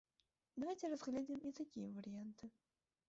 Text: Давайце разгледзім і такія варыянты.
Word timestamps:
Давайце 0.61 0.89
разгледзім 0.93 1.45
і 1.49 1.53
такія 1.59 1.93
варыянты. 1.99 2.45